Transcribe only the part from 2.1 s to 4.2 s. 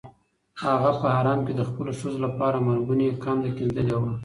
لپاره مرګونې کنده کیندلې وه.